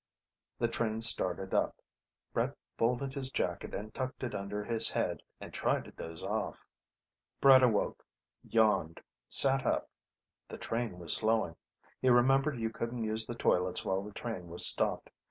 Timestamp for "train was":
10.57-11.15, 14.11-14.65